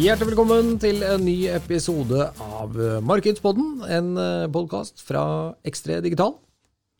[0.00, 4.06] Hjertelig velkommen til en ny episode av Markedspodden, en
[4.48, 6.38] podkast fra X3 Digital.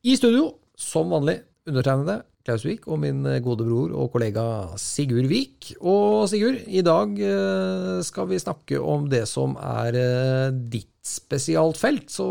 [0.05, 4.45] I studio, som vanlig, undertegnede Klaus Wiik og min gode bror og kollega
[4.81, 5.71] Sigurd Vik.
[5.81, 7.17] Og Sigurd, i dag
[8.05, 9.97] skal vi snakke om det som er
[10.53, 12.27] ditt spesialt felt, Så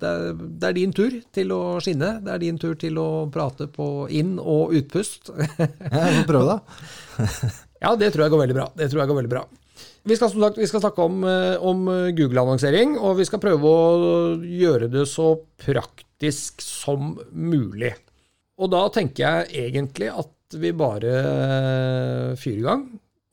[0.00, 2.14] det er, det er din tur til å skinne.
[2.24, 5.28] Det er din tur til å prate på inn- og utpust.
[5.36, 7.52] Jeg får prøve, da.
[7.76, 8.66] Ja, det tror jeg går veldig bra.
[8.72, 9.44] Det tror jeg går veldig bra.
[10.06, 11.24] Vi skal, sagt, vi skal snakke om,
[11.66, 11.80] om
[12.14, 17.90] Google-annonsering, og vi skal prøve å gjøre det så praktisk som mulig.
[18.56, 21.16] Og da tenker jeg egentlig at vi bare
[22.38, 22.84] fyrer i gang.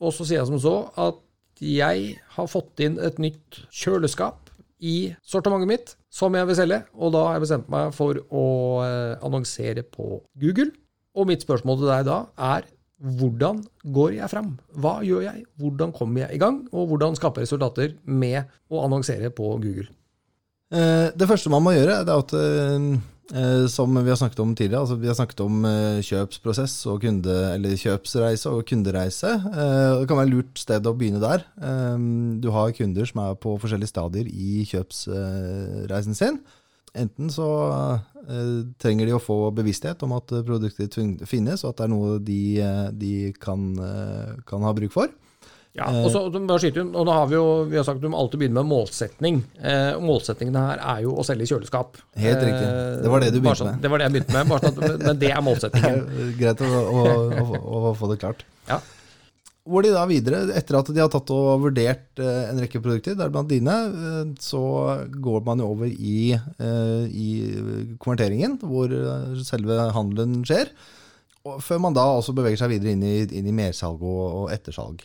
[0.02, 1.22] Og så sier jeg som så at
[1.62, 4.50] jeg har fått inn et nytt kjøleskap
[4.82, 8.46] i sortimentet mitt som jeg vil selge, og da har jeg bestemt meg for å
[9.22, 10.72] annonsere på Google.
[11.14, 12.18] Og mitt spørsmål til deg da
[12.58, 12.66] er
[13.02, 13.64] hvordan
[13.94, 14.52] går jeg fram?
[14.78, 15.44] Hva gjør jeg?
[15.60, 16.62] Hvordan kommer jeg i gang?
[16.72, 19.88] Og hvordan skape resultater med å annonsere på Google?
[20.70, 22.32] Det første man må gjøre, det er at
[23.72, 25.62] som vi har snakket om tidligere, altså vi har snakket om
[26.04, 29.30] kjøpsprosess og kunde, eller kjøpsreise og kundereise.
[29.44, 31.46] Det kan være et lurt sted å begynne der.
[32.42, 36.36] Du har kunder som er på forskjellige stadier i kjøpsreisen sin.
[36.94, 37.48] Enten så
[37.82, 40.94] eh, trenger de å få bevissthet om at produktet
[41.26, 42.40] finnes, og at det er noe de,
[42.94, 43.66] de kan,
[44.46, 45.12] kan, ha bruk for.
[45.74, 48.04] Ja, og så bare skyte inn, og da har Vi jo, vi har sagt at
[48.04, 49.40] du må alltid begynne med målsetning.
[49.58, 51.98] Eh, målsetningen her er jo å selge kjøleskap.
[52.14, 52.68] Helt riktig.
[53.02, 53.80] Det var det du begynte med.
[53.82, 56.04] Det var det jeg begynte med, bare at, men det er målsetningen.
[56.40, 57.02] Greit å, å,
[57.42, 58.46] å, å, få det klart.
[58.70, 58.78] Ja.
[59.64, 63.48] Hvor de da videre, etter at de har tatt og vurdert en rekke produkter, deriblant
[63.48, 63.72] dine,
[64.44, 64.60] så
[65.24, 66.34] går man jo over i,
[67.08, 67.28] i
[67.96, 68.92] konverteringen, hvor
[69.48, 70.68] selve handelen skjer.
[71.64, 75.00] Før man da også beveger seg videre inn i, inn i mersalg og, og ettersalg.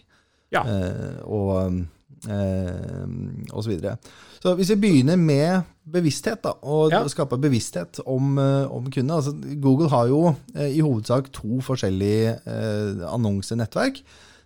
[0.52, 0.66] Ja.
[0.68, 1.80] Eh, og,
[2.28, 3.04] eh,
[3.52, 3.96] og så videre.
[4.40, 7.02] Så hvis vi begynner med bevissthet, da, og Ja.
[7.12, 10.22] skape bevissthet om, om kundene altså Google har jo
[10.56, 14.00] eh, i hovedsak to forskjellige eh, annonsenettverk.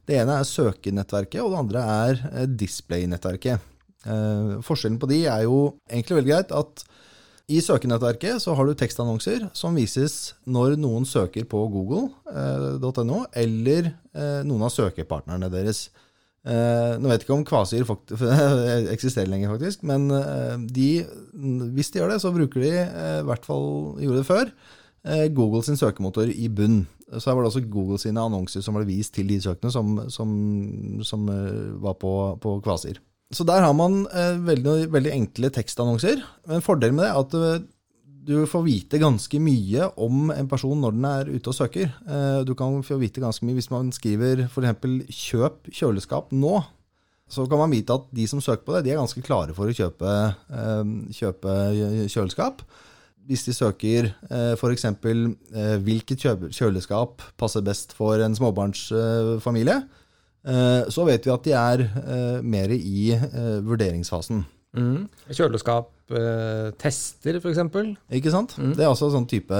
[0.03, 3.71] Det ene er søkenettverket, og det andre er eh, display-nettverket.
[4.03, 6.83] Eh, forskjellen på de er jo egentlig veldig greit at
[7.51, 14.41] i søkenettverket så har du tekstannonser som vises når noen søker på google.no, eller eh,
[14.47, 15.87] noen av søkepartnerne deres.
[16.43, 17.85] Nå vet jeg ikke om Kvasir
[18.91, 20.09] eksisterer lenger, faktisk, men
[20.75, 20.87] de,
[21.71, 23.63] hvis de gjør det, så bruker de, i hvert fall
[24.03, 24.51] gjorde det før,
[25.37, 26.81] Google sin søkemotor i bunn.
[27.19, 30.29] Så var det også Google sine annonser som ble vist til de søkene som, som,
[31.05, 32.99] som eh, var på, på Kvasir.
[33.33, 36.21] Så der har man eh, veldig, veldig enkle tekstannonser.
[36.49, 37.65] Men fordelen med det er at eh,
[38.23, 41.89] du får vite ganske mye om en person når den er ute og søker.
[42.47, 45.09] Du kan få vite ganske mye hvis man skriver f.eks.
[45.11, 46.61] 'kjøp kjøleskap nå'.
[47.27, 49.67] Så kan man vite at de som søker på det, de er ganske klare for
[49.67, 50.13] å kjøpe,
[51.11, 51.57] kjøpe
[52.07, 52.63] kjøleskap.
[53.27, 54.85] Hvis de søker eh, f.eks.
[54.85, 59.83] Eh, 'hvilket kjøleskap passer best for en småbarnsfamilie',
[60.47, 63.13] eh, så vet vi at de er eh, mer i
[63.63, 64.43] vurderingsfasen.
[64.73, 65.05] Mm.
[65.29, 67.59] Kjøleskap, eh, tester f.eks.
[68.11, 68.55] Ikke sant?
[68.57, 68.73] Mm.
[68.73, 69.59] Det er også en sånn type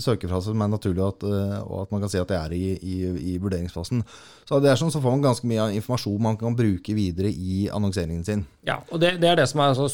[0.00, 1.26] søkefrase som er naturlig, at,
[1.66, 2.94] og at man kan si at det er i, i,
[3.32, 4.04] i vurderingsfasen.
[4.48, 7.66] Så det er sånn, så får man ganske mye informasjon man kan bruke videre i
[7.68, 8.46] annonseringen sin.
[8.64, 9.90] Ja, og det, det er det som er altså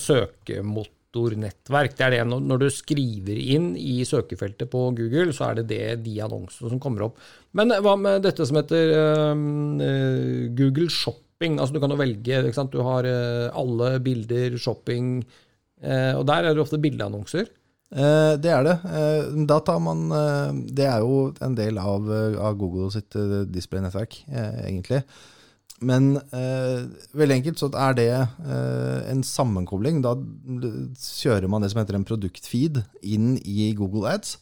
[1.08, 1.96] søkemotornettverk.
[1.96, 6.04] Det er det når, du skriver inn i søkefeltet på Google, så er det det,
[6.04, 7.18] de annonsene som kommer opp.
[7.52, 11.58] Men hva med dette som heter øh, Google Shopping?
[11.58, 12.42] Altså Du kan jo velge.
[12.72, 15.24] Du har uh, alle bilder, shopping,
[15.84, 17.46] uh, og der er det ofte bildeannonser.
[17.88, 18.74] Eh, det er det.
[18.84, 23.16] Eh, da tar man eh, Det er jo en del av, eh, av Google sitt
[23.16, 24.98] eh, display-nettverk, eh, egentlig.
[25.84, 30.00] Men eh, veldig enkelt så er det eh, en sammenkobling.
[30.02, 30.16] Da
[30.98, 34.36] kjører man det som heter en produktfeed inn i Google Ads.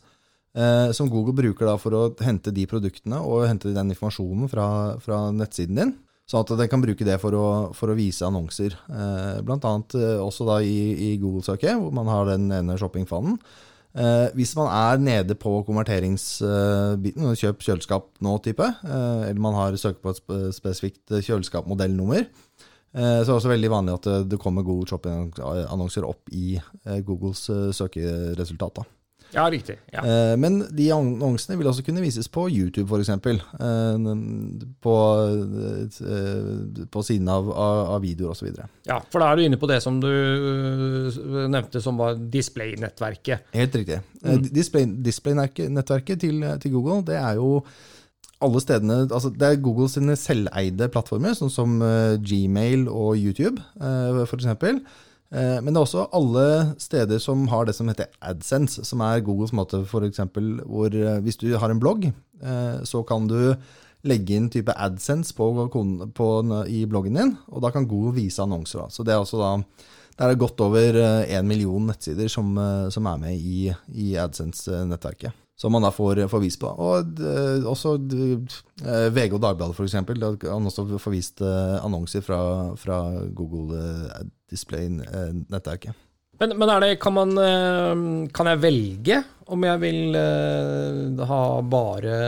[0.56, 4.66] Eh, som Google bruker da for å hente de produktene og hente den informasjonen fra,
[5.04, 5.94] fra nettsiden din.
[6.26, 7.46] Sånn at den kan bruke det for å,
[7.76, 8.74] for å vise annonser.
[8.88, 13.36] Eh, blant annet eh, også da i, i Google-søket, hvor man har den ene shoppingfanen.
[13.96, 19.76] Eh, hvis man er nede på konverteringsbiten, eh, kjøp kjøleskap nå-type, eh, eller man har
[19.80, 20.20] søkt på et
[20.54, 22.26] spesifikt kjøleskapmodellnummer,
[22.96, 26.56] Eh, Så er det også veldig vanlig at det, det kommer Google Shopping-annonser opp i
[26.56, 28.86] eh, Googles eh, søkeresultat.
[29.36, 29.76] Ja, riktig.
[29.92, 30.00] Ja.
[30.00, 33.10] Eh, Men de annonsene vil også kunne vises på YouTube, f.eks.
[34.80, 34.94] På,
[36.00, 38.48] eh, på siden av, av videoer osv.
[38.88, 40.08] ja, for da er du inne på det som du
[41.52, 43.52] nevnte som var display-nettverket.
[43.56, 44.00] Helt riktig.
[44.24, 47.60] Eh, Display, Display-nettverket til, til Google det er jo
[48.44, 53.62] alle stedene, altså Det er Google sine selveide plattformer, sånn som eh, Gmail og YouTube,
[53.80, 54.80] f.eks.
[55.34, 56.46] Uh, men det er også alle
[56.82, 60.22] steder som har det som heter AdSense, som er Googles måte f.eks.
[60.64, 63.54] hvor eh, hvis du har en blogg, eh, så kan du
[64.06, 65.50] legge inn type AdSense på,
[66.14, 66.28] på,
[66.70, 68.84] i bloggen din, og da kan Google vise annonser.
[68.84, 68.94] Da.
[68.94, 69.52] Så det er også da
[70.16, 70.96] der er godt over
[71.28, 75.45] én million nettsider som, eh, som er med i, i AdSense-nettverket.
[75.56, 76.68] Som man da får, får vist på.
[76.68, 79.94] Og eh, også eh, VG og Dagbladet, f.eks.
[80.20, 82.40] Da kan også få vist eh, annonser fra,
[82.76, 82.98] fra
[83.32, 83.80] Google
[84.52, 85.96] Display-nettverket.
[86.36, 87.32] Men, men er det, kan, man,
[88.36, 90.18] kan jeg velge om jeg vil
[91.30, 92.18] ha bare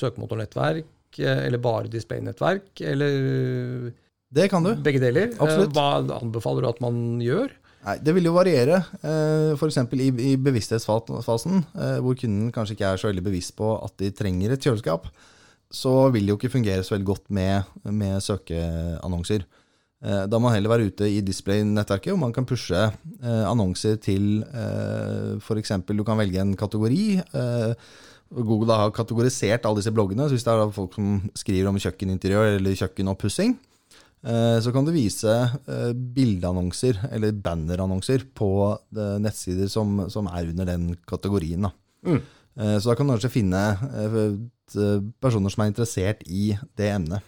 [0.00, 3.92] søkemotornettverk, eller bare display-nettverk, eller
[4.32, 4.72] Det kan du.
[4.80, 5.34] begge deler?
[5.36, 5.76] Absolutt.
[5.76, 7.52] Hva anbefaler du at man gjør?
[7.86, 8.80] Nei, Det vil jo variere.
[9.54, 9.78] F.eks.
[9.94, 14.10] I, i bevissthetsfasen, eh, hvor kunden kanskje ikke er så veldig bevisst på at de
[14.10, 15.06] trenger et kjøleskap,
[15.70, 19.46] så vil det jo ikke fungere så veldig godt med, med søkeannonser.
[20.02, 23.96] Eh, Da må man heller være ute i display-nettverket, hvor man kan pushe eh, annonser
[24.02, 24.42] til
[25.40, 25.72] f.eks.
[25.86, 27.22] du kan velge en kategori.
[27.22, 27.72] eh,
[28.28, 32.58] Google har kategorisert alle disse bloggene, så hvis det er folk som skriver om kjøkkeninteriør
[32.58, 33.64] eller kjøkkenoppussing, Eh,
[34.18, 40.66] så kan du vise eh, bildeannonser eller bannerannonser på eh, nettsider som, som er under
[40.66, 41.68] den kategorien.
[41.68, 41.72] Da.
[42.08, 42.20] Mm.
[42.58, 44.38] Eh, Så da kan du kanskje finne eh,
[45.22, 47.22] personer som er interessert i det emnet.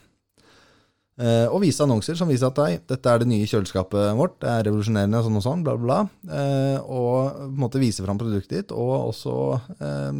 [1.20, 4.48] Eh, Og vise annonser som viser at nei, dette er det nye kjøleskapet vårt, det
[4.50, 6.00] er revolusjonerende, og sånn og sånn, bla, bla.
[6.24, 6.34] bla.
[6.40, 9.36] Eh, Og på en måte vise fram produktet ditt, og også
[9.78, 10.10] eh,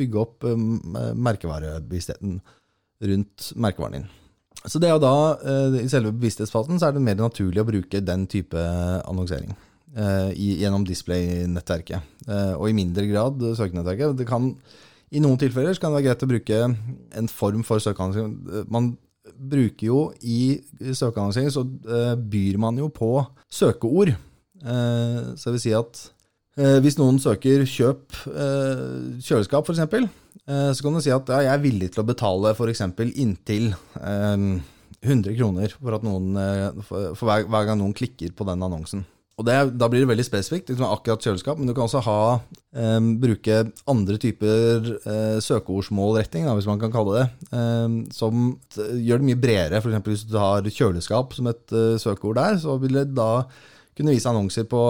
[0.00, 0.56] bygge opp eh,
[1.28, 2.40] merkevarebevisstheten
[3.02, 4.10] rundt merkevaren din.
[4.64, 7.66] Så det er jo da, eh, i selve bevissthetsfasen, så er det mer naturlig å
[7.66, 8.54] bruke den type
[9.08, 9.54] annonsering
[9.96, 12.00] eh, gjennom display-nettverket.
[12.28, 14.16] Eh, og i mindre grad søkenettverket.
[14.20, 14.52] Det kan,
[15.12, 16.60] I noen tilfeller kan det være greit å bruke
[17.18, 18.36] en form for søkeannonsering.
[18.60, 18.92] Eh, Man
[19.38, 23.12] bruker jo i søkeannonsering, så eh, byr man jo på
[23.50, 24.14] søkeord.
[24.62, 26.04] Eh, så det vil si at
[26.56, 31.40] eh, hvis noen søker 'kjøp eh, kjøleskap', f.eks., Eh, så kan du si at ja,
[31.46, 32.82] jeg er villig til å betale f.eks.
[33.14, 34.46] inntil eh,
[35.02, 39.04] 100 kroner for, noen, eh, for, hver, hver gang noen klikker på den annonsen.
[39.40, 42.18] Og det, Da blir det veldig spesifikt, liksom akkurat kjøleskap, men du kan også ha,
[42.76, 49.22] eh, bruke andre typer eh, søkeordsmålretting, hvis man kan kalle det det, eh, som gjør
[49.22, 49.80] det mye bredere.
[49.80, 50.04] F.eks.
[50.06, 53.46] hvis du har kjøleskap som et eh, søkeord der, så vil det da
[53.96, 54.84] kunne vise annonser på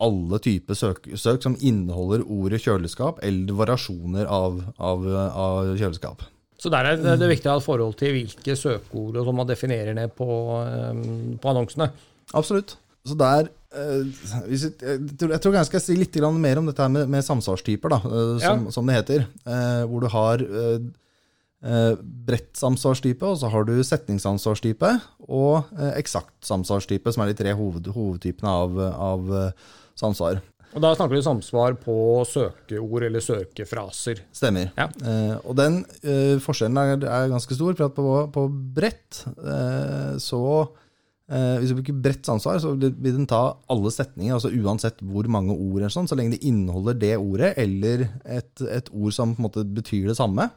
[0.00, 6.26] alle typer søk, søk som inneholder ordet kjøleskap, eller variasjoner av, av, av kjøleskap.
[6.60, 9.48] Så der er det, det viktig å ha et forhold til hvilke søkeord som man
[9.48, 10.28] definerer ned på,
[10.60, 11.02] øh,
[11.40, 11.88] på annonsene.
[12.36, 12.76] Absolutt.
[13.08, 14.08] Så der eh,
[14.52, 18.66] jeg, tror, jeg skal si litt mer om dette med, med samsvarstyper, da, som, som,
[18.76, 19.24] som det heter.
[19.48, 20.84] Eh, hvor du har eh,
[21.64, 21.94] eh,
[22.28, 24.92] bredt samsvarstype, og så har du setningssamsvarstype,
[25.28, 29.68] og eh, eksakt samsvarstype, som er de tre hoved, hovedtypene av, av eh,
[30.00, 30.40] samsvar.
[30.70, 31.94] Og Da snakker vi samsvar på
[32.30, 34.20] søkeord eller søkefraser.
[34.32, 34.68] Stemmer.
[34.78, 34.84] Ja.
[35.02, 38.44] Eh, og den eh, forskjellen er, er ganske stor, for at på, på
[38.76, 40.42] bredt eh, så
[41.26, 45.26] eh, Hvis du bruker bredt samsvar, så vil den ta alle setninger, altså uansett hvor
[45.26, 49.34] mange ord, eller sånn, så lenge det inneholder det ordet, eller et, et ord som
[49.34, 50.52] på en måte betyr det samme.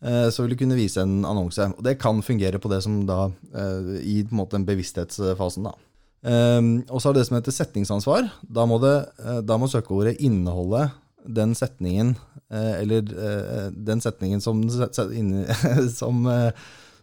[0.00, 1.68] eh, Så vil du kunne vise en annonse.
[1.76, 5.68] Og det kan fungere på det som da eh, i på en måte den bevissthetsfasen.
[5.68, 5.76] da.
[6.22, 8.28] Um, og så har det som heter setningsansvar.
[8.42, 10.86] Da må, det, eh, da må søkeordet inneholde
[11.26, 12.14] den setningen,
[12.50, 14.62] eh, eller eh, den setningen som,
[16.00, 16.28] som,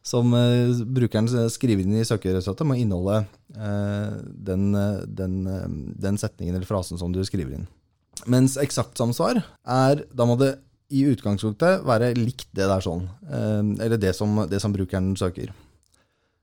[0.02, 0.38] som
[0.96, 3.24] brukeren skriver inn i søkeresultatet, må inneholde
[3.56, 4.16] eh,
[4.50, 4.72] den,
[5.08, 5.38] den,
[6.00, 7.70] den setningen eller frasen som du skriver inn.
[8.28, 10.58] Mens eksaktsamsvar er Da må det
[10.92, 15.52] i utgangspunktet være likt det der sånn, eller det som, det som brukeren søker.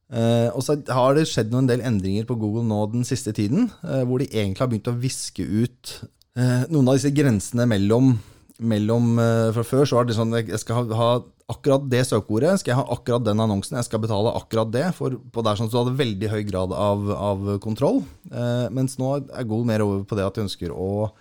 [0.07, 3.73] Eh, og så har det skjedd noen del endringer på Google nå den siste tiden,
[3.83, 5.95] uh, hvor de egentlig har begynt å viske ut
[6.39, 8.13] uh, noen av disse grensene mellom,
[8.57, 9.19] mellom
[9.53, 11.09] Fra før så var det sånn jeg skal ha, ha
[11.47, 14.85] akkurat det søkeordet, skal jeg ha akkurat den annonsen, jeg skal betale akkurat det.
[14.97, 18.03] For på der sånn, så hadde veldig høy grad av, av kontroll.
[18.33, 21.13] Eh, mens nå er Google mer over på det at de ønsker å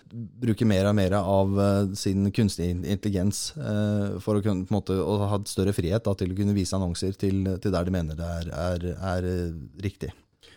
[0.42, 4.80] bruke mer og mer av eh, sin kunstige intelligens eh, for å, kunne, på en
[4.80, 7.94] måte, å ha større frihet da, til å kunne vise annonser til, til der de
[7.94, 9.50] mener det er, er, er eh,
[9.86, 10.14] riktig.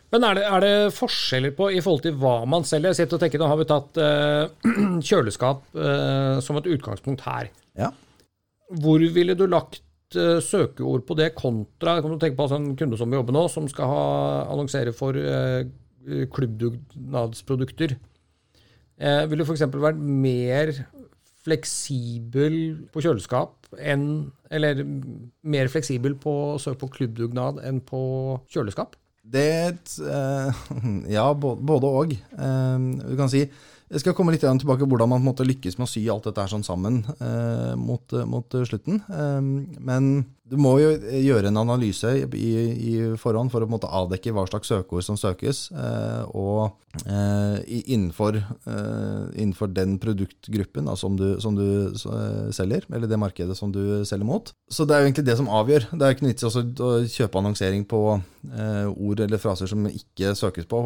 [0.09, 2.95] Men er det, er det, forskjeller på i forhold til hva man selger?
[2.95, 4.69] Jeg sitter og tenker, Nå har vi tatt eh,
[5.11, 7.51] kjøleskap eh, som et utgangspunkt her.
[7.77, 7.93] Ja.
[8.69, 9.83] Hvor ville du lagt
[10.17, 13.47] uh, søkeord på det kontra Kan du tenke på altså, en kunde som jobber nå,
[13.53, 14.05] som skal ha,
[14.53, 15.65] annonsere for uh,
[16.35, 17.97] klubbdugnadsprodukter?
[18.99, 19.67] Uh, vil du f.eks.
[19.73, 20.75] vært mer
[21.47, 22.55] fleksibel
[22.93, 28.01] på kjøleskap enn Eller mer fleksibel på å søke på klubbdugnad enn på
[28.53, 28.99] kjøleskap?
[29.29, 29.99] Det
[31.17, 32.15] Ja, både og.
[32.17, 33.43] Du kan si
[33.89, 36.45] jeg skal komme litt tilbake på hvordan man måte, lykkes med å sy alt dette
[36.45, 39.01] her sånn sammen eh, mot, mot, slutten.
[39.09, 39.41] Eh,
[39.81, 40.11] men
[40.49, 42.51] du må jo gjøre en analyse i,
[42.91, 47.59] i forhånd for å måte, avdekke hva slags søkeord som søkes, eh, og eh,
[47.93, 53.57] innenfor, eh, innenfor, den produktgruppen da, som, du, som, du, eh, selger, eller det markedet
[53.59, 54.53] som du selger mot.
[54.73, 55.91] Så det er jo egentlig det som avgjør.
[55.93, 60.69] Det er ikke nyttig å kjøpe annonsering på eh, ord eller fraser som ikke søkes
[60.71, 60.81] på,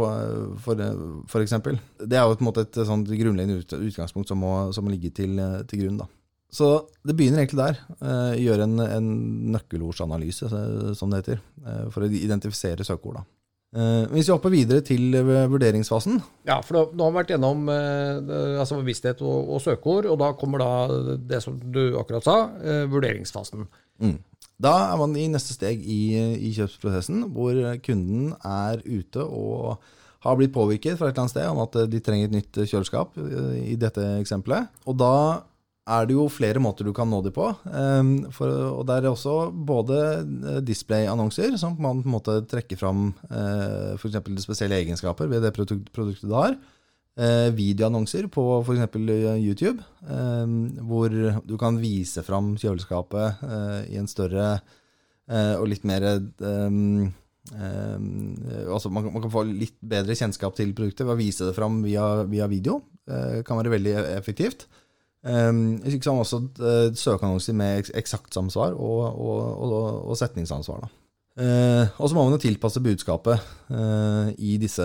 [0.64, 1.78] for, eksempel.
[2.02, 5.14] Det er jo på en måte et sånt grunnleggende utgangspunkt som må, som må ligge
[5.14, 5.38] til,
[5.70, 6.02] til grunn.
[6.02, 6.10] da.
[6.52, 7.78] Så det begynner egentlig der.
[8.02, 9.12] Uh, gjøre en, en
[9.54, 10.50] nøkkelordsanalyse,
[10.98, 13.24] som det heter, uh, for å identifisere søkeorda.
[13.72, 15.14] Uh, hvis vi hopper videre til
[15.48, 20.28] vurderingsfasen Ja, for nå har vi vært gjennom altså bevissthet og, og, søkeord, og da
[20.36, 22.36] kommer da det som du akkurat sa,
[22.92, 23.64] vurderingsfasen.
[24.04, 24.18] Mm.
[24.62, 26.02] Da er man i neste steg i,
[26.36, 27.56] i kjøpsprosessen, hvor
[27.86, 29.80] kunden er ute og
[30.22, 33.16] har blitt påvirket fra et eller annet sted om at de trenger et nytt kjøleskap,
[33.56, 34.68] i dette eksempelet.
[34.84, 35.14] Og da
[35.82, 37.48] er det jo flere måter du kan nå dem på.
[37.66, 42.78] Um, for, og det er også både eh, displayannonser, som man på en måte trekker
[42.78, 44.20] fram uh, f.eks.
[44.44, 46.54] spesielle egenskaper ved det produktet du har.
[47.18, 48.94] Uh, videoannonser på f.eks.
[49.42, 53.42] YouTube, um, hvor du kan vise fram kjøleskapet
[53.90, 54.54] i en større
[55.32, 56.02] og litt mer
[56.42, 57.06] um,
[57.54, 62.26] altså man, kan få litt bedre kjennskap til produktet ved å vise det fram via,
[62.28, 62.80] via video.
[63.08, 64.66] Det kan være veldig effektivt.
[65.22, 69.76] Um, ikke sant, også uh, søkeannonser med eksaktsamsvar og, og, og,
[70.10, 70.88] og setningsansvar.
[71.32, 73.40] Uh, og så må man jo tilpasse budskapet
[73.72, 74.84] uh, i, disse,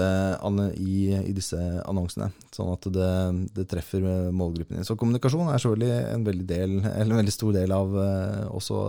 [0.80, 3.10] i, i, disse, annonsene, sånn at det,
[3.58, 4.88] det treffer målgruppen din.
[4.88, 8.84] Så kommunikasjon er selvfølgelig en veldig, del, en veldig stor del av uh, også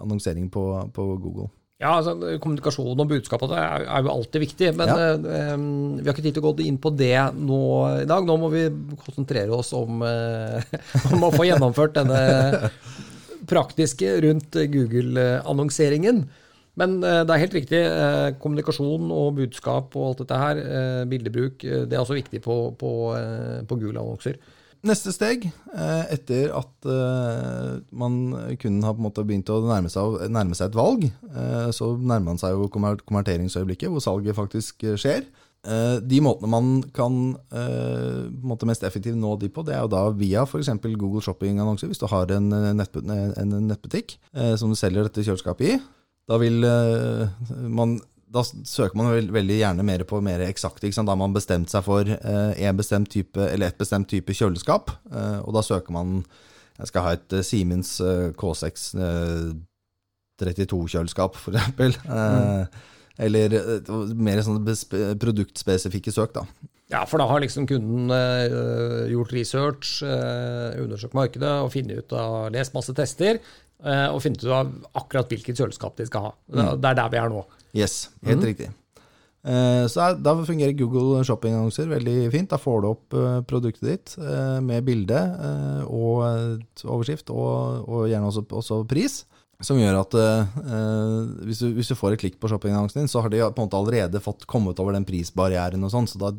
[0.00, 0.64] annonsering på,
[0.96, 1.52] på Google.
[1.82, 4.68] Ja, altså, Kommunikasjon og budskap er, er, jo alltid viktig.
[4.78, 5.08] Men ja.
[5.18, 7.62] eh, vi har ikke tid til å gå inn på det nå
[8.04, 8.28] i dag.
[8.28, 8.68] Nå må vi
[9.02, 10.78] konsentrere oss om, eh,
[11.16, 12.70] om å få gjennomført denne
[13.50, 16.22] praktiske rundt Google-annonseringen.
[16.78, 17.82] Men eh, det er helt riktig.
[17.82, 22.40] Eh, kommunikasjon og budskap og alt dette her, eh, bildebruk, eh, det er også viktig
[22.44, 22.92] på, på,
[23.68, 24.38] på Google-annonser.
[24.82, 28.16] Neste steg, eh, etter at eh, man
[28.58, 32.56] kun har begynt å nærme seg, nærme seg et valg, eh, så nærmer man seg
[32.56, 35.24] jo konverteringsøyeblikket, hvor salget faktisk skjer.
[35.62, 37.36] De måtene man kan
[38.42, 40.72] måte mest effektivt nå de på, det er jo da via f.eks.
[40.98, 41.86] Google Shopping-annonser.
[41.86, 44.16] Hvis du har en nettbutikk
[44.58, 45.76] som du selger dette kjøleskapet i,
[46.26, 46.66] da vil
[47.70, 47.94] man
[48.32, 50.90] da søker man veldig gjerne mer på mer eksakte.
[50.92, 54.94] Da har man bestemt seg for eh, en bestemt type, eller et bestemt type kjøleskap.
[55.12, 56.22] Eh, og da søker man
[56.78, 58.00] Jeg skal ha et eh, Siemens
[58.40, 58.88] K6
[60.42, 61.98] 32-kjøleskap, f.eks.
[62.08, 62.64] Mm.
[63.22, 63.52] Eller
[64.16, 64.74] mer sånne
[65.20, 66.46] produktspesifikke søk, da.
[66.92, 72.16] Ja, for da har liksom kunden uh, gjort research, uh, undersøkt markedet og funnet ut
[72.16, 73.38] av, lest masse tester
[73.82, 74.68] og finne ut av
[75.00, 76.36] akkurat hvilket kjøleskap de skal ha.
[76.52, 76.60] Mm.
[76.78, 77.42] Det er der vi er nå.
[77.74, 78.46] Yes, helt mm.
[78.52, 78.68] riktig.
[79.42, 82.50] Eh, så Da fungerer Google shoppingannonser veldig fint.
[82.50, 85.18] Da får du opp eh, produktet ditt eh, med bilde
[85.88, 86.22] og
[86.86, 89.22] overskrift, og, og gjerne også, også, pris.
[89.62, 90.14] Som gjør at
[91.46, 93.68] hvis du, hvis, du, får et klikk på shoppingannonsen din, så har de på en
[93.68, 96.32] måte allerede fått kommet over den prisbarrieren, og sånn, så da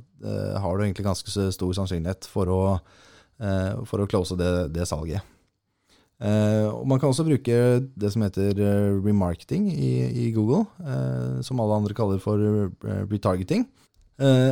[0.59, 2.59] har du egentlig ganske stor sannsynlighet for å,
[3.87, 5.23] for å close det, det salget.
[6.21, 11.41] Uh, og Man kan også bruke det som heter uh, remarketing i, i Google, uh,
[11.43, 12.37] som alle andre kaller for
[13.11, 13.65] retargeting.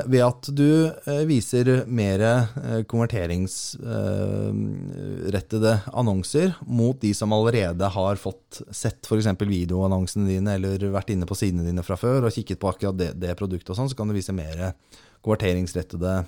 [0.10, 0.90] ved at du
[1.30, 2.48] viser mer
[2.90, 9.28] konverteringsrettede annonser mot de som allerede har fått sett f.eks.
[9.38, 13.14] videoannonsene dine, eller vært inne på sidene dine fra før og kikket på akkurat det,
[13.22, 14.74] det produktet, og sånn, så kan du vise mer
[15.22, 16.26] konverteringsrettede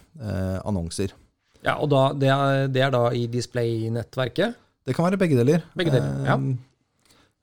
[0.62, 1.10] annonser.
[1.66, 4.62] Ja, og da, det, er, det er da i display-nettverket?
[4.84, 5.66] Det kan være begge deler.
[5.80, 6.38] Begge deler, ja.
[6.38, 6.54] Ehm,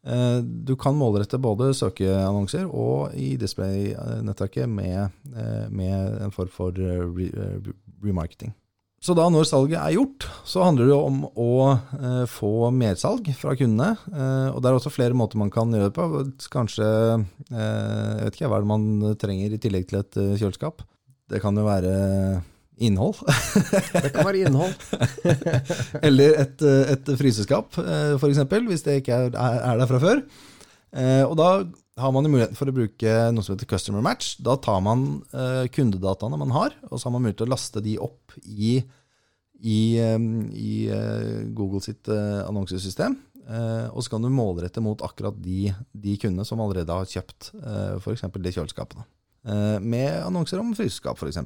[0.01, 6.73] Eh, du kan målrette både søkeannonser og i display-nettverket med, eh, med en form for
[6.73, 7.71] eh, re eh,
[8.03, 8.55] remarketing.
[9.01, 13.55] Så da når salget er gjort, så handler det om å eh, få mersalg fra
[13.57, 13.95] kundene.
[14.13, 16.25] Eh, og det er også flere måter man kan gjøre det på.
[16.53, 20.37] Kanskje eh, Jeg vet ikke hva er det man trenger i tillegg til et eh,
[20.41, 20.85] kjøleskap.
[21.31, 21.95] Det kan jo være
[22.81, 23.19] innhold.
[23.93, 24.73] Det kan være innhold.
[26.07, 30.23] Eller et, et fryseskap, eh, f.eks., hvis det ikke er, er der fra før.
[30.97, 31.51] Eh, Og da
[32.01, 34.35] har man muligheten for å bruke noe som heter customer match.
[34.41, 37.83] Da tar man eh, kundedataene man har, og så har man mulighet til å laste
[37.85, 38.79] de opp i,
[39.61, 40.75] i, i
[41.53, 43.19] Google sitt annonsesystem.
[43.91, 47.49] Og så kan du målrette mot akkurat de, de kundene som allerede har kjøpt
[47.99, 48.23] f.eks.
[48.39, 49.01] det kjøleskapet.
[49.49, 51.39] Eh, med annonser om fryseskap, f.eks.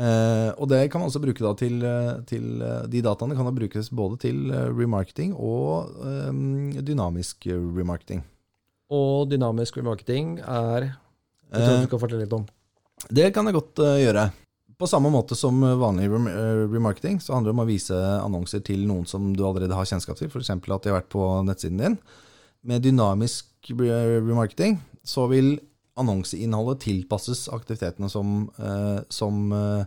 [0.00, 3.44] Eh, og det kan man også bruke da til, eh, til eh, De dataene kan
[3.44, 8.22] da brukes både til remarketing og eh, dynamisk remarketing.
[8.90, 10.94] Og dynamisk remarketing er
[11.50, 12.46] Jeg tror du skal fortelle litt om.
[13.10, 14.30] Det kan jeg godt eh, gjøre.
[14.80, 19.04] På samme måte som vanlig remarketing, så handler det om å vise annonser til noen
[19.04, 20.48] som du allerede har kjennskap til, f.eks.
[20.48, 21.98] at de har vært på nettsiden din.
[22.64, 25.58] Med dynamisk remarketing så vil
[26.00, 29.84] annonseinnholdet tilpasses aktivitetene som, eh, som eh,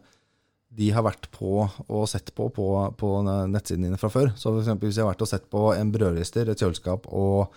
[0.73, 2.67] de har vært på og sett på på,
[2.97, 3.11] på
[3.51, 4.33] nettsiden dine fra før.
[4.37, 7.53] Så eksempel hvis jeg har vært og sett på en brødrister, et kjøleskap og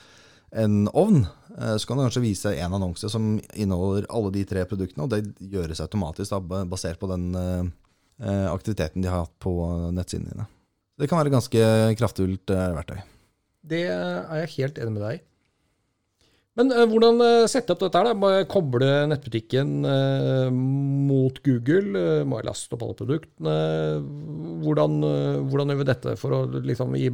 [0.56, 1.24] en ovn,
[1.56, 5.12] eh, så kan du kanskje vise en annonse som inneholder alle de tre produktene, og
[5.12, 7.32] det gjøres automatisk da, basert på den
[8.16, 9.52] aktiviteten de har hatt på
[9.92, 10.46] nettsidene dine.
[10.96, 11.66] Det kan være ganske
[12.00, 13.02] kraftfullt verktøy.
[13.60, 15.24] Det er jeg helt enig med deg i.
[16.56, 18.10] Men uh, hvordan eh, sette opp dette her?
[18.10, 18.16] da?
[18.16, 21.92] Må koble nettbutikken uh, mot Google?
[21.92, 23.56] Uh, må jeg laste opp alle produktene?
[24.64, 24.98] Hvordan,
[25.50, 27.10] hvordan gjør vi dette for å liksom gi,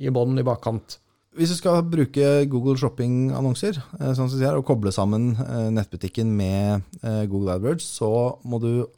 [0.00, 1.00] gi bånd i bakkant?
[1.38, 3.76] Hvis du skal bruke Google Shopping-annonser
[4.18, 5.28] sånn sier, og koble sammen
[5.70, 6.82] nettbutikken med
[7.30, 8.08] Google AdWords, så
[8.42, 8.88] må du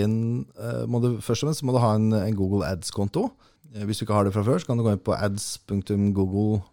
[0.00, 0.16] en
[0.88, 3.26] må du, Først og fremst må du ha en, en Google Ads-konto.
[3.84, 6.71] Hvis du ikke har det fra før, så kan du gå inn på ads.google.com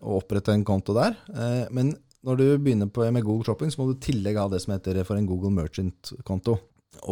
[0.00, 1.16] og opprette en konto der.
[1.34, 1.96] Eh, Men
[2.26, 4.74] når du begynner på, med Google Shopping, så må du i tillegg ha det som
[4.74, 6.58] heter for en Google Merchant-konto.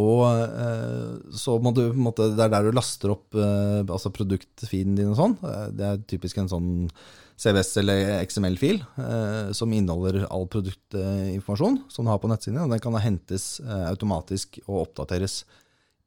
[0.00, 4.96] Og eh, så må du, måte, Det er der du laster opp eh, altså produktfeeden
[4.96, 5.37] din og sånn.
[5.76, 6.70] Det er typisk en sånn
[7.35, 8.78] CVS eller XML-fil
[9.59, 12.61] som inneholder all produktinformasjon som du har på nettsiden.
[12.62, 15.40] Og den kan da hentes automatisk og oppdateres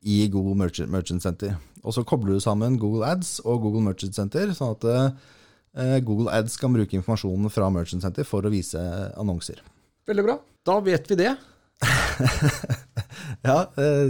[0.08, 1.58] i Google Merchant, Merchant Center.
[1.84, 6.32] Og så kobler du sammen Google Ads og Google Merchant Center, sånn at eh, Google
[6.34, 8.80] Ads kan bruke informasjonen fra Merchant Center for å vise
[9.20, 9.60] annonser.
[10.08, 10.38] Veldig bra.
[10.68, 11.34] Da vet vi det.
[13.46, 14.08] Ja, eh,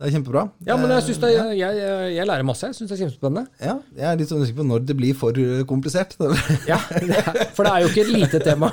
[0.00, 0.42] det er kjempebra.
[0.64, 1.74] Ja, men jeg, Eh, synes det, jeg, jeg,
[2.16, 2.68] jeg lærer masse.
[2.70, 3.44] Jeg syns det er kjempespennende.
[3.60, 6.14] Ja, jeg er litt sånn usikker på når det blir for eh, komplisert.
[6.70, 7.20] Ja, det
[7.56, 8.68] For det er jo ikke et lite tema.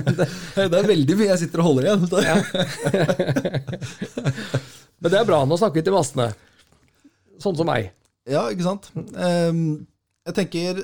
[0.70, 2.00] Det er veldig mye jeg sitter og holder igjen.
[5.00, 5.42] Men det er bra.
[5.48, 6.30] Nå snakker vi til massene.
[7.40, 7.92] Sånn som meg.
[8.28, 8.90] Ja, ikke sant.
[8.94, 9.86] Um,
[10.28, 10.82] jeg tenker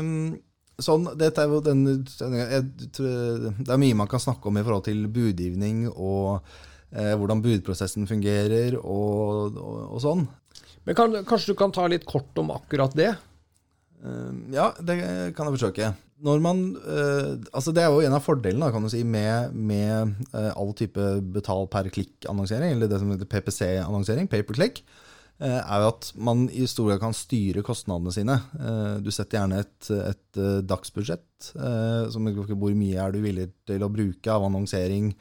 [0.00, 0.32] um,
[0.80, 5.04] sånn, dette er jo den Det er mye man kan snakke om i forhold til
[5.12, 6.40] budgivning og
[6.90, 10.24] eh, hvordan budprosessen fungerer og, og, og sånn.
[10.88, 13.12] Men kan, kanskje du kan ta litt kort om akkurat det?
[14.00, 14.96] Um, ja, det
[15.36, 15.92] kan jeg forsøke.
[16.20, 20.26] Når man, eh, altså det er jo en av fordelene kan du si, med, med
[20.36, 24.76] eh, all type betal per klikk-annonsering, eller det som heter PPC-annonsering, pay per eh,
[25.40, 28.36] er jo at man i stor grad kan styre kostnadene sine.
[29.00, 31.52] Du setter gjerne et, et dagsbudsjett,
[32.12, 35.14] som hvor mye er du villig til å bruke av annonsering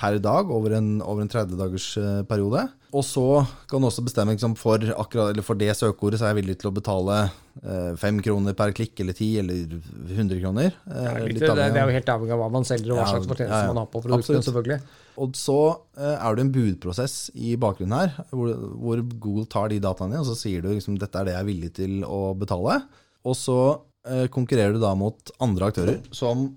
[0.00, 1.92] per dag over en, over en 30 dagers
[2.26, 2.66] periode.
[2.90, 3.24] Og så
[3.70, 6.56] kan du også bestemme liksom, for, akkurat, eller for det søkeordet så er jeg villig
[6.58, 7.18] til å betale
[7.62, 9.76] eh, fem kroner per klikk, eller ti, eller
[10.08, 10.74] 100 kroner.
[10.90, 13.12] Eh, litt det, det er jo helt avhengig av hva man selger, og hva Ja,
[13.14, 13.70] slags fortjeneste ja, ja.
[13.70, 14.42] man har på produktene.
[14.46, 14.80] Selvfølgelig.
[15.22, 15.58] Og så
[16.00, 18.50] eh, er det en budprosess i bakgrunnen her, hvor,
[18.82, 21.50] hvor Google tar de dataene og så sier du liksom dette er det jeg er
[21.50, 22.80] villig til å betale.
[23.28, 23.60] Og så
[24.08, 26.48] eh, konkurrerer du da mot andre aktører som,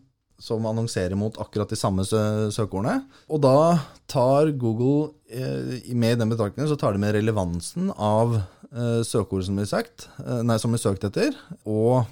[0.44, 2.20] som annonserer mot akkurat de samme sø
[2.52, 3.06] søkeordene.
[3.32, 3.80] Og da
[4.12, 9.62] tar Google eh, med den betraktningen så tar de med relevansen av eh, søkeordet som
[9.62, 11.32] blir sagt, eh, nei, som blir søkt etter,
[11.64, 12.04] og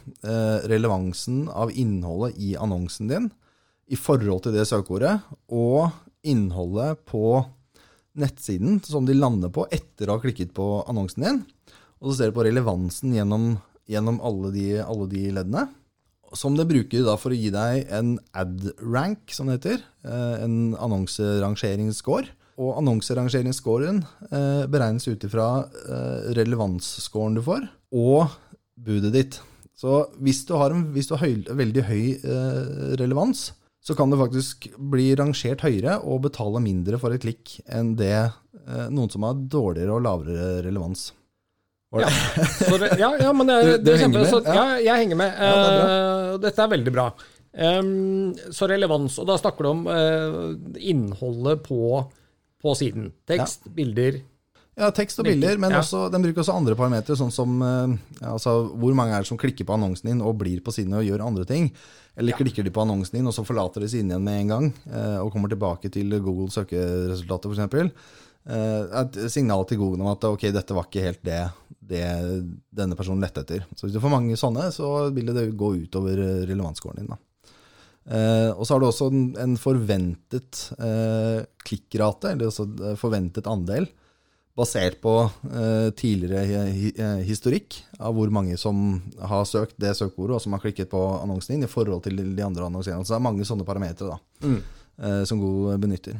[0.71, 3.31] relevansen av innholdet i annonsen din
[3.91, 5.17] i forhold til det søkeordet,
[5.51, 5.91] og
[6.23, 7.41] innholdet på
[8.21, 11.43] nettsiden som de lander på etter å ha klikket på annonsen din.
[11.99, 13.57] Og så ser du på relevansen gjennom,
[13.91, 15.67] gjennom alle, de, alle de leddene.
[16.37, 19.81] Som det bruker da for å gi deg en ad-rank, som det heter.
[20.05, 22.31] eh, En annonserangeringsscore.
[22.61, 25.47] Og annonserangeringsscoren eh, beregnes ut ifra
[25.87, 27.65] eh, relevansscoren du får,
[27.95, 28.27] og
[28.77, 29.39] budet ditt.
[29.75, 32.03] Så hvis du har en hvis du har høy, veldig høy
[33.01, 33.47] relevans,
[33.81, 38.29] så kan du faktisk bli rangert høyere og betale mindre for et klikk enn det
[38.93, 41.07] noen som har dårligere og lavere relevans.
[41.91, 42.07] Ja,
[42.77, 42.99] det?
[42.99, 44.29] ja, ja, men det, det, det, er henger med?
[44.29, 44.53] så, ja.
[44.55, 44.77] Ja.
[44.85, 45.33] jeg henger med.
[45.35, 45.55] Ja,
[46.39, 47.11] dette er veldig bra.
[47.51, 50.35] Så relevans, og da snakker du om eh,
[50.87, 51.97] innholdet på,
[52.63, 53.09] på siden.
[53.27, 54.21] Tekst, bilder.
[54.79, 55.81] Ja, tekst og bilder, men ja.
[55.83, 59.29] også, den bruker også andre parametere, sånn som eh, ja, altså, hvor mange er det
[59.29, 61.67] som klikker på annonsen din og blir på siden og gjør andre ting.
[62.19, 64.71] Eller klikker de på annonsen din, og så forlater de siden igjen med en gang,
[64.89, 68.17] eh, og kommer tilbake til Google søkeresultatet f.eks.
[68.41, 71.41] Uh, et signal til Google om at ok, dette var ikke helt det,
[71.91, 72.05] det
[72.73, 73.67] denne personen lette etter.
[73.77, 77.11] Så hvis du får mange sånne, så vil det gå utover eh, relevansscoren din.
[77.11, 77.19] da.
[78.11, 83.45] Eh, og så har du også en, en forventet eh, klikkrate, eller også eh, forventet
[83.51, 83.85] andel,
[84.57, 85.13] basert på
[85.47, 90.41] eh, tidligere hi- hi- eh, historikk av hvor mange som har søkt det søkeordet, og
[90.43, 93.05] som har klikket på annonsen din, i forhold til de andre annonsene.
[93.05, 96.17] Så det er mange sånne parametere da, eh, som Google benytter.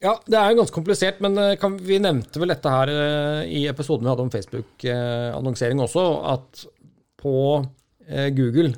[0.00, 3.50] Ja, det er jo ganske komplisert, men eh, kan, vi nevnte vel dette her eh,
[3.52, 6.62] i episoden vi hadde om Facebook-annonsering også, at
[7.20, 7.34] på
[8.08, 8.72] eh, Google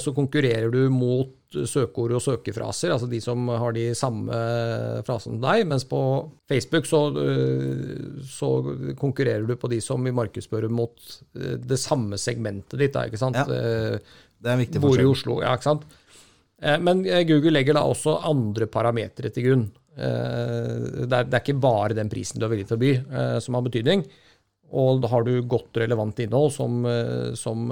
[0.00, 4.38] så konkurrerer du mot søkeord og søkefraser, altså de som har de samme
[5.04, 6.00] frasene som deg, mens på
[6.48, 7.02] Facebook så,
[8.24, 8.48] så
[8.96, 10.96] konkurrerer du på de som vil markedsføre mot
[11.36, 13.36] det samme segmentet ditt, ikke sant?
[13.36, 13.44] Ja.
[13.44, 15.04] Det er en viktig bor i.
[15.06, 15.84] Oslo, ja, ikke sant?
[16.88, 19.68] Men Google legger da også andre parametere til grunn.
[19.96, 22.94] Eh, Det er, det er ikke bare den prisen du er villig til å by,
[23.00, 24.04] eh, som har betydning.
[24.76, 27.68] Og har du godt relevant innhold som, eh, som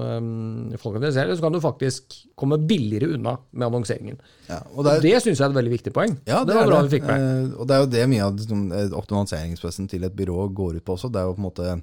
[0.79, 4.17] folk interesserer, så kan du faktisk komme billigere unna med annonseringen.
[4.49, 6.17] Ja, og Og det er, det syns jeg er et veldig viktig poeng.
[6.25, 6.91] Ja, det, var er bra det.
[6.91, 7.55] vi fikk med.
[7.59, 11.11] Og det er jo det mye av optimaliseringsprosessen til et byrå går ut på også.
[11.11, 11.83] Det er jo på en måte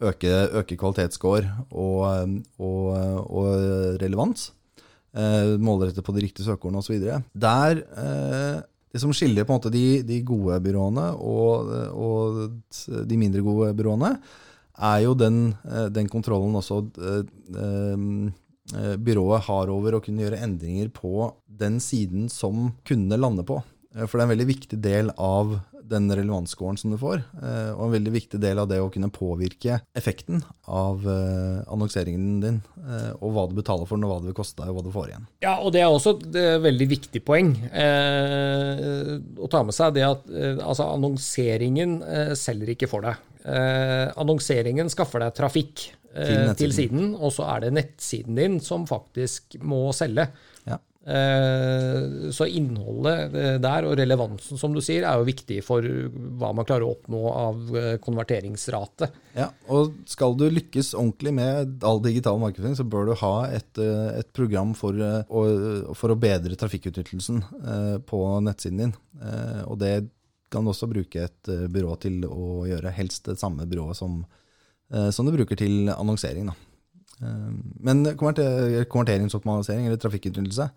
[0.00, 2.86] øke, øke kvalitetsscore og, og,
[3.26, 4.50] og relevans.
[5.14, 7.00] målrettet målrette på de riktige søkeordene osv.
[7.34, 13.18] Der eh, Det som skiller på en måte de, de gode byråene og, og de
[13.20, 14.16] mindre gode byråene,
[14.80, 17.24] er jo den, eh, den kontrollen også eh,
[17.60, 21.28] eh, byrået har over å kunne gjøre endringer på
[21.60, 23.60] den siden som kundene lander på.
[23.96, 25.58] Eh, For det er en veldig viktig del av
[25.90, 29.08] den relevansscoren som du får, eh, og en veldig viktig del av det å kunne
[29.10, 32.60] påvirke effekten av eh, annonseringen din,
[33.18, 34.92] og hva du betaler for den, og hva det vil koste deg, og hva du
[34.94, 35.26] får igjen.
[35.42, 39.96] Ja, og det er også et veldig viktig poeng eh, å ta med seg.
[39.98, 40.30] Det at
[40.62, 41.98] altså, annonseringen
[42.38, 43.18] selger ikke for deg.
[43.40, 48.58] Eh, annonseringen skaffer deg trafikk eh, Til til siden, og så er det nettsiden din
[48.60, 50.26] som faktisk må selge.
[50.68, 50.76] Ja.
[51.06, 56.50] Eh, så innholdet eh, der og relevansen, som du sier, er jo viktig for hva
[56.52, 59.08] man klarer å oppnå av eh, konverteringsrate.
[59.38, 63.80] Ja, og skal du lykkes ordentlig med all digital markedsføring, så bør du ha et,
[63.80, 65.42] et program for å,
[65.96, 67.44] for å bedre trafikkutnyttelsen
[68.10, 68.94] på nettsiden din.
[69.70, 69.94] Og det
[70.50, 74.18] kan du også bruke et byrå til å gjøre, helst det samme byrået som,
[75.14, 76.50] som du bruker til annonsering.
[76.50, 76.69] Da.
[77.20, 80.70] Eh, Men konverteringsoptimalisering, eller trafikkutnyttelse,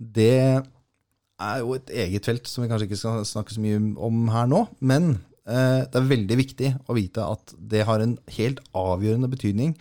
[0.00, 0.62] det
[1.40, 4.48] er jo et eget felt som vi kanskje ikke skal snakke så mye om her
[4.50, 4.64] nå.
[4.80, 5.10] Men
[5.48, 9.76] eh, det er veldig viktig å vite at det har en helt avgjørende betydning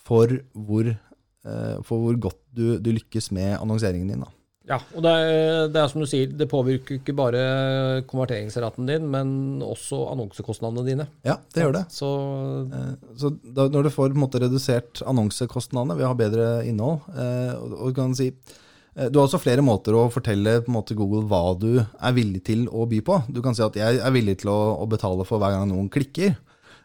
[0.00, 4.24] for hvor, eh, for hvor godt du, du lykkes med annonseringen din.
[4.26, 4.39] Da.
[4.70, 7.40] Ja, og det er, det er som du sier, det påvirker ikke bare
[8.10, 9.32] konverteringsraten din, men
[9.66, 11.08] også annonsekostnadene dine.
[11.26, 11.86] Ja, det gjør det.
[11.94, 12.10] Så
[12.70, 17.54] Eh, Så da, når du får måte redusert annonsekostnadene ved å ha bedre innhold eh,
[17.56, 21.80] og, og si eh, du har også flere måter å fortelle måte, Google hva du
[21.80, 23.20] er villig til å by på.
[23.30, 25.90] Du kan si at jeg er villig til å, å betale for hver gang noen
[25.92, 26.36] klikker.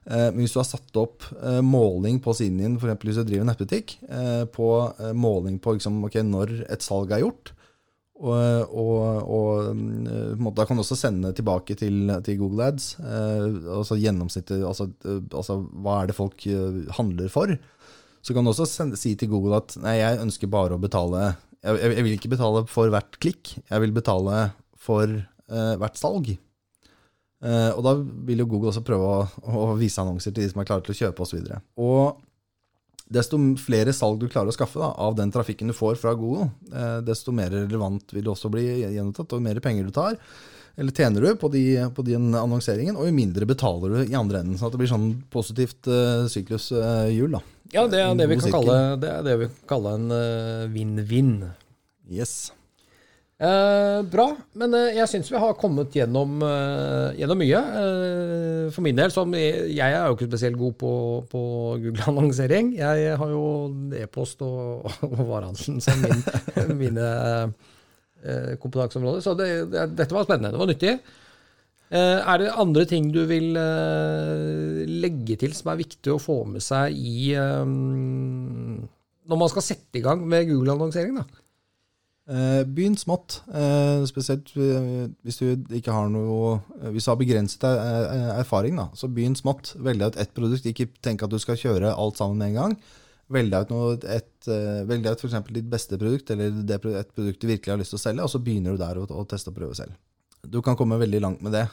[0.06, 1.24] Men hvis du har satt opp
[1.66, 3.00] måling på siden din, f.eks.
[3.02, 3.96] hvis du driver nettbutikk,
[4.54, 4.68] på
[5.18, 7.56] måling på liksom, okay, når et salg er gjort,
[8.16, 13.48] og, og, og mm, da kan du også sende tilbake til, til Google Ads, eh,
[13.76, 17.52] altså gjennomsnittet, altså, eh, altså hva er det folk eh, handler for.
[18.26, 21.34] Så kan du også sende, si til Google at nei, jeg ønsker bare å betale,
[21.60, 24.48] jeg, jeg jeg vil ikke betale for hvert klikk, jeg vil betale
[24.80, 26.32] for eh, hvert salg.
[27.46, 30.64] Eh, og da vil jo Google også prøve å, å vise annonser til de som
[30.64, 31.52] er klare til å kjøpe osv.
[31.84, 32.24] Og
[33.06, 36.50] desto flere salg du klarer å skaffe da, av den trafikken du får fra Google,
[36.74, 40.18] eh, desto mer relevant vil det også bli gjenopptatt, og mer penger du tar,
[40.76, 41.64] eller tjener du på, de,
[41.96, 44.58] på den annonseringen, og jo mindre betaler du i andre enden.
[44.60, 47.38] sånn at det blir sånn positivt uh, syklushjul.
[47.38, 47.42] da.
[47.78, 50.66] ja, det er det vi kan kalle, det er det vi kan kalle en eh,
[50.74, 51.38] vinn-vinn.
[52.12, 52.52] Yes.
[53.46, 57.60] Eh, bra, men eh, jeg syns vi har kommet gjennom, eh, gjennom mye.
[57.82, 60.94] Eh, for min del, som jeg, jeg er jo ikke spesielt god på,
[61.30, 61.42] på
[61.84, 62.72] Google-annonsering.
[62.80, 63.44] Jeg har jo
[64.00, 66.24] e-post og, og varehandelen som min,
[66.84, 67.12] mine
[68.24, 69.22] eh, kompetanseområder.
[69.26, 70.56] Så det, det, dette var spennende.
[70.56, 70.98] Det var nyttig.
[71.94, 76.42] Eh, er det andre ting du vil eh, legge til som er viktig å få
[76.50, 77.62] med seg i eh,
[79.30, 81.20] Når man skal sette i gang med Google-annonsering?
[81.22, 81.45] da?
[82.26, 86.56] Eh, Begynn smått, eh, spesielt eh, hvis du ikke har noe
[86.90, 89.76] Hvis du har begrenset er- er- erfaring, da, så begynn smått.
[89.78, 90.66] Velg deg ut ett produkt.
[90.66, 92.78] Ikke tenk at du skal kjøre alt sammen med en gang.
[93.30, 97.40] Velg deg ut, et, velg deg ut eksempel ditt beste produkt, eller det, et produkt
[97.42, 99.56] du virkelig har lyst til å selge, og så begynner du der å, teste og
[99.56, 99.94] prøve selv.
[100.48, 101.68] Du kan komme veldig langt med det.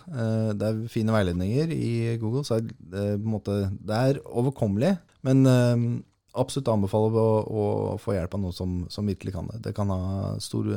[0.56, 4.98] Det er fine veiledninger i Google, så er på en måte, det er overkommelig.
[5.22, 5.44] Men
[6.38, 7.64] absolutt anbefale å, å
[8.00, 9.62] få hjelp av noen som, som virkelig kan det.
[9.68, 10.68] Det, kan ha stor,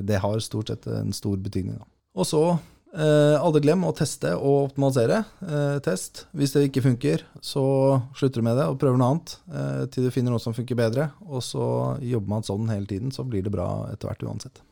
[0.00, 1.78] det har stort sett en stor betydning.
[1.78, 1.86] Da.
[2.18, 5.22] Og så eh, aldri glem å teste og optimalisere.
[5.46, 6.24] Eh, test.
[6.36, 7.64] Hvis det ikke funker, så
[8.18, 10.78] slutter du med det og prøver noe annet eh, til du finner noe som funker
[10.78, 11.10] bedre.
[11.26, 11.66] Og så
[12.02, 14.62] jobber man sånn hele tiden, så blir det bra etter hvert uansett.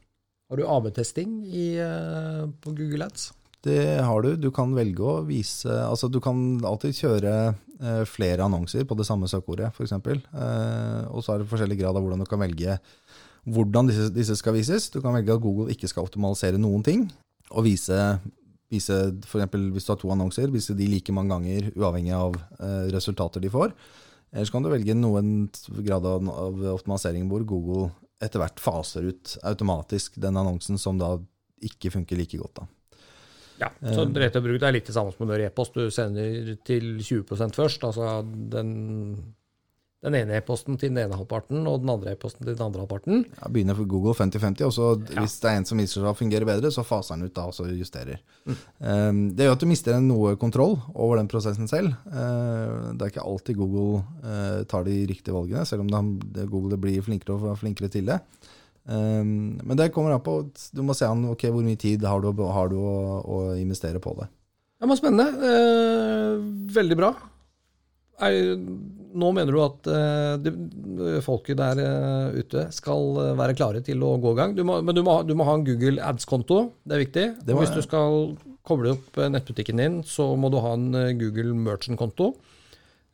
[0.52, 3.31] Har du AB-testing eh, på Google Ads?
[3.62, 4.35] Det har du.
[4.37, 7.35] Du kan velge å vise Altså, du kan alltid kjøre
[8.09, 9.95] flere annonser på det samme søkeordet, f.eks.
[9.95, 12.79] Eh, og så er det forskjellig grad av hvordan du kan velge
[13.42, 14.87] hvordan disse, disse skal vises.
[14.92, 17.09] Du kan velge at Google ikke skal optimalisere noen ting,
[17.51, 17.99] og vise,
[18.71, 19.49] vise f.eks.
[19.75, 23.51] hvis du har to annonser, vise de like mange ganger uavhengig av eh, resultater de
[23.53, 23.75] får.
[24.33, 25.51] Eller så kan du velge noen
[25.83, 27.90] grad av, av optimalisering hvor Google
[28.23, 31.16] etter hvert faser ut automatisk den annonsen som da
[31.62, 32.62] ikke funker like godt.
[32.62, 32.68] da.
[33.62, 35.77] Ja, så rett og bruk det er litt det samme som når e-post.
[35.77, 37.85] Du sender til 20% først.
[37.87, 38.72] Altså den,
[40.03, 43.25] den ene e-posten til den ene halvparten, og den andre e-posten til den andre halvparten.
[43.38, 44.88] Ja, begynner for Google 50-50, og så
[45.20, 47.46] hvis det er en som viser seg å fungere bedre, så faser den ut da,
[47.51, 48.18] og så justerer.
[48.46, 51.94] Um, det gjør at du mister noe kontroll over den prosessen selv.
[52.09, 56.81] Uh, det er ikke alltid Google uh, tar de riktige valgene, selv om de, Google
[56.83, 58.18] blir flinkere og flinkere til det.
[58.83, 60.40] Um, men det kommer an på
[60.75, 64.03] Du må se an okay, hvor mye tid har du, har du å, å investere
[64.03, 64.27] på det.
[64.83, 65.29] Ja, men Spennende.
[65.47, 66.40] Eh,
[66.75, 67.12] veldig bra.
[68.23, 68.57] Er,
[69.18, 70.53] nå mener du at eh, det,
[71.23, 74.57] folket der eh, ute skal eh, være klare til å gå i gang.
[74.59, 76.64] Du må, men du må, du må ha en Google Ads-konto.
[76.83, 77.27] Det er viktig.
[77.47, 78.35] Det må hvis du skal
[78.66, 82.33] koble opp eh, nettbutikken din, så må du ha en eh, Google Merchant-konto.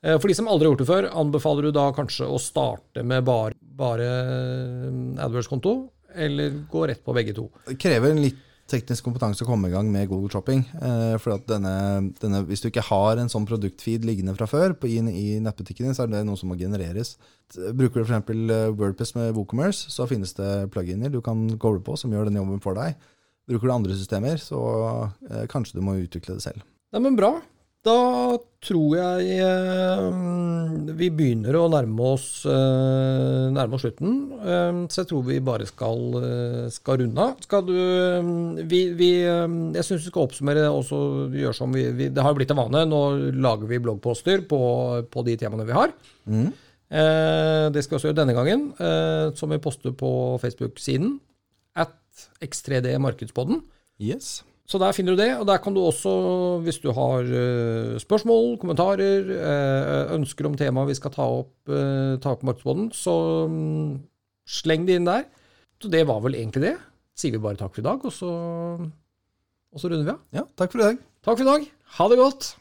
[0.03, 3.05] Eh, For de som aldri har gjort det før, anbefaler du da kanskje å starte
[3.07, 5.79] med bare, bare eh, AdWords-konto,
[6.19, 7.49] eller gå rett på begge to?
[7.67, 10.61] Det krever en litt teknisk kompetanse å komme i gang med Google Shopping.
[10.77, 11.73] Eh, for at denne,
[12.21, 15.95] denne, hvis du ikke har en sånn produktfeed liggende fra før på, i, i din,
[15.97, 17.15] så er det noe som må genereres.
[17.57, 18.29] Bruker du f.eks.
[18.77, 22.61] Wordpress med WooCommerce, så finnes det pluginer du kan koble på som gjør den jobben
[22.65, 22.99] for deg.
[23.49, 24.61] Bruker du andre systemer, så
[25.31, 26.65] eh, kanskje du må utvikle det selv.
[26.93, 27.39] Nei, men bra.
[27.87, 27.97] Da
[28.65, 30.07] tror jeg eh,
[30.99, 34.17] vi begynner å nærme oss, eh, nærme oss slutten.
[34.39, 37.37] Eh, så jeg tror vi bare skal, eh, skal runde av.
[37.47, 38.33] Skal du eh,
[38.67, 39.47] vi, vi, eh,
[39.79, 40.91] Jeg syns vi skal oppsummere og
[41.39, 42.83] gjøre som vi, vi Det har blitt en vane.
[42.91, 43.03] Nå
[43.39, 44.61] lager vi bloggposter på,
[45.07, 45.95] på de temaene vi har.
[46.29, 50.11] Eh, det skal vi også gjøre denne gangen, eh, som vi poster på
[50.43, 51.19] Facebook-siden.
[51.79, 51.95] At
[52.43, 53.63] X3D Markedspodden.
[54.03, 54.41] Yes.
[54.69, 56.11] Så der finner du det, og der kan du også,
[56.61, 62.21] hvis du har eh, spørsmål, kommentarer, eh, ønsker om temaet vi skal ta opp, uh,
[62.21, 63.15] ta opp på Markedsboden, så
[63.49, 63.97] mm,
[64.59, 65.25] sleng det inn der.
[65.81, 66.77] Så det var vel egentlig det.
[67.17, 68.31] Sier vi bare takk for i dag, og så,
[69.73, 70.23] og så runder vi av.
[70.37, 71.05] Ja, takk for i dag.
[71.25, 71.69] Takk for i dag.
[71.97, 72.53] Ha det godt.